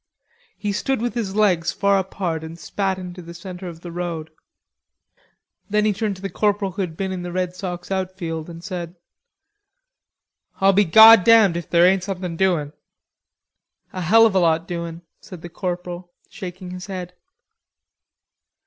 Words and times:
He 0.57 0.71
stood 0.71 0.99
with 0.99 1.13
his 1.13 1.35
legs 1.35 1.71
far 1.71 1.99
apart 1.99 2.43
and 2.43 2.57
spat 2.57 2.97
into 2.97 3.21
the 3.21 3.35
center 3.35 3.67
of 3.67 3.81
the 3.81 3.91
road; 3.91 4.31
then 5.69 5.85
he 5.85 5.93
turned 5.93 6.15
to 6.15 6.23
the 6.23 6.27
corporal 6.31 6.71
who 6.71 6.81
had 6.81 6.97
been 6.97 7.11
in 7.11 7.21
the 7.21 7.31
Red 7.31 7.55
Sox 7.55 7.91
outfield 7.91 8.49
and 8.49 8.63
said: 8.63 8.95
"I'll 10.59 10.73
be 10.73 10.85
goddamed 10.85 11.55
if 11.55 11.69
there 11.69 11.85
ain't 11.85 12.03
somethin' 12.03 12.35
doin'!" 12.35 12.73
"A 13.93 14.01
hell 14.01 14.25
of 14.25 14.33
a 14.33 14.39
lot 14.39 14.67
doin'," 14.67 15.03
said 15.19 15.43
the 15.43 15.49
corporal, 15.49 16.11
shaking 16.29 16.71
his 16.71 16.87
head. 16.87 17.13